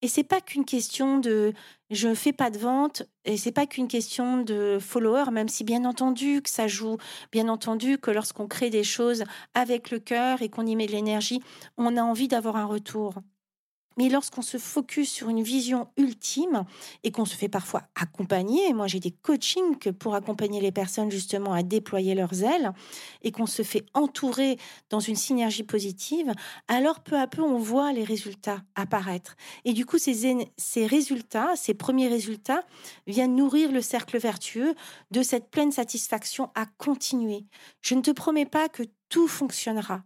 Et 0.00 0.06
c'est 0.06 0.24
pas 0.24 0.40
qu'une 0.40 0.64
question 0.64 1.18
de 1.18 1.52
je 1.90 2.14
fais 2.14 2.32
pas 2.32 2.50
de 2.50 2.58
vente 2.58 3.02
et 3.24 3.36
c'est 3.36 3.52
pas 3.52 3.66
qu'une 3.66 3.88
question 3.88 4.38
de 4.42 4.78
follower 4.80 5.30
même 5.32 5.48
si 5.48 5.64
bien 5.64 5.84
entendu 5.84 6.40
que 6.40 6.50
ça 6.50 6.68
joue, 6.68 6.98
bien 7.32 7.48
entendu 7.48 7.98
que 7.98 8.10
lorsqu'on 8.12 8.46
crée 8.46 8.70
des 8.70 8.84
choses 8.84 9.24
avec 9.54 9.90
le 9.90 9.98
cœur 9.98 10.40
et 10.42 10.48
qu'on 10.48 10.66
y 10.66 10.76
met 10.76 10.86
de 10.86 10.92
l'énergie, 10.92 11.42
on 11.76 11.96
a 11.96 12.02
envie 12.02 12.28
d'avoir 12.28 12.56
un 12.56 12.66
retour. 12.66 13.14
Mais 13.98 14.08
lorsqu'on 14.08 14.42
se 14.42 14.58
focus 14.58 15.10
sur 15.10 15.28
une 15.28 15.42
vision 15.42 15.88
ultime 15.96 16.64
et 17.02 17.10
qu'on 17.10 17.24
se 17.24 17.34
fait 17.34 17.48
parfois 17.48 17.82
accompagner, 17.96 18.72
moi 18.72 18.86
j'ai 18.86 19.00
des 19.00 19.10
coachings 19.10 19.92
pour 19.94 20.14
accompagner 20.14 20.60
les 20.60 20.70
personnes 20.70 21.10
justement 21.10 21.52
à 21.52 21.64
déployer 21.64 22.14
leurs 22.14 22.44
ailes 22.44 22.72
et 23.22 23.32
qu'on 23.32 23.46
se 23.46 23.62
fait 23.62 23.84
entourer 23.94 24.56
dans 24.88 25.00
une 25.00 25.16
synergie 25.16 25.64
positive, 25.64 26.32
alors 26.68 27.00
peu 27.00 27.18
à 27.18 27.26
peu 27.26 27.42
on 27.42 27.58
voit 27.58 27.92
les 27.92 28.04
résultats 28.04 28.62
apparaître. 28.76 29.36
Et 29.64 29.72
du 29.72 29.84
coup, 29.84 29.98
ces, 29.98 30.48
ces 30.56 30.86
résultats, 30.86 31.56
ces 31.56 31.74
premiers 31.74 32.08
résultats 32.08 32.62
viennent 33.08 33.34
nourrir 33.34 33.72
le 33.72 33.82
cercle 33.82 34.18
vertueux 34.18 34.76
de 35.10 35.22
cette 35.22 35.50
pleine 35.50 35.72
satisfaction 35.72 36.50
à 36.54 36.66
continuer. 36.66 37.46
Je 37.80 37.96
ne 37.96 38.00
te 38.00 38.12
promets 38.12 38.46
pas 38.46 38.68
que 38.68 38.84
tout 39.08 39.26
fonctionnera. 39.26 40.04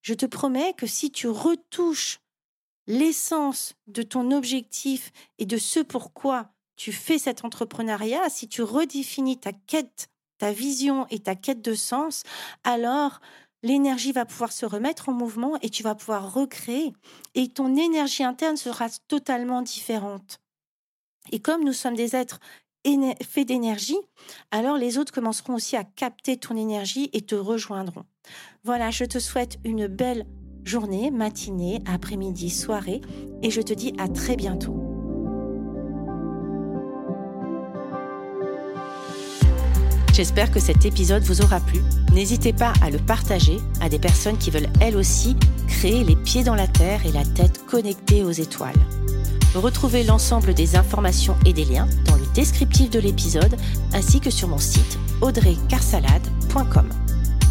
Je 0.00 0.14
te 0.14 0.24
promets 0.24 0.72
que 0.74 0.86
si 0.86 1.10
tu 1.10 1.28
retouches 1.28 2.20
l'essence 2.88 3.74
de 3.86 4.02
ton 4.02 4.32
objectif 4.32 5.12
et 5.38 5.46
de 5.46 5.58
ce 5.58 5.78
pourquoi 5.78 6.50
tu 6.74 6.90
fais 6.90 7.18
cet 7.18 7.44
entrepreneuriat, 7.44 8.28
si 8.30 8.48
tu 8.48 8.62
redéfinis 8.62 9.38
ta 9.38 9.52
quête, 9.52 10.08
ta 10.38 10.52
vision 10.52 11.06
et 11.10 11.20
ta 11.20 11.36
quête 11.36 11.60
de 11.60 11.74
sens, 11.74 12.22
alors 12.64 13.20
l'énergie 13.62 14.12
va 14.12 14.24
pouvoir 14.24 14.52
se 14.52 14.64
remettre 14.64 15.08
en 15.08 15.12
mouvement 15.12 15.58
et 15.60 15.68
tu 15.68 15.82
vas 15.82 15.94
pouvoir 15.94 16.32
recréer 16.32 16.92
et 17.34 17.48
ton 17.48 17.76
énergie 17.76 18.24
interne 18.24 18.56
sera 18.56 18.88
totalement 19.06 19.62
différente. 19.62 20.40
Et 21.30 21.40
comme 21.40 21.64
nous 21.64 21.72
sommes 21.72 21.96
des 21.96 22.16
êtres 22.16 22.40
faits 23.22 23.48
d'énergie, 23.48 23.98
alors 24.50 24.78
les 24.78 24.96
autres 24.96 25.12
commenceront 25.12 25.56
aussi 25.56 25.76
à 25.76 25.84
capter 25.84 26.38
ton 26.38 26.56
énergie 26.56 27.10
et 27.12 27.20
te 27.20 27.34
rejoindront. 27.34 28.06
Voilà, 28.64 28.90
je 28.90 29.04
te 29.04 29.18
souhaite 29.18 29.58
une 29.64 29.88
belle 29.88 30.26
journée, 30.68 31.10
matinée, 31.10 31.80
après-midi, 31.86 32.50
soirée, 32.50 33.00
et 33.42 33.50
je 33.50 33.62
te 33.62 33.72
dis 33.72 33.94
à 33.98 34.06
très 34.06 34.36
bientôt. 34.36 34.84
J'espère 40.12 40.50
que 40.50 40.60
cet 40.60 40.84
épisode 40.84 41.22
vous 41.22 41.42
aura 41.42 41.60
plu. 41.60 41.80
N'hésitez 42.12 42.52
pas 42.52 42.72
à 42.82 42.90
le 42.90 42.98
partager 42.98 43.56
à 43.80 43.88
des 43.88 43.98
personnes 43.98 44.36
qui 44.36 44.50
veulent 44.50 44.68
elles 44.80 44.96
aussi 44.96 45.36
créer 45.68 46.04
les 46.04 46.16
pieds 46.16 46.44
dans 46.44 46.56
la 46.56 46.66
terre 46.66 47.06
et 47.06 47.12
la 47.12 47.24
tête 47.24 47.64
connectée 47.66 48.22
aux 48.22 48.32
étoiles. 48.32 48.80
Retrouvez 49.54 50.04
l'ensemble 50.04 50.52
des 50.54 50.76
informations 50.76 51.36
et 51.46 51.52
des 51.52 51.64
liens 51.64 51.88
dans 52.04 52.16
le 52.16 52.26
descriptif 52.34 52.90
de 52.90 52.98
l'épisode 52.98 53.56
ainsi 53.94 54.20
que 54.20 54.30
sur 54.30 54.48
mon 54.48 54.58
site 54.58 54.98
audreycarsalade.com. 55.22 57.07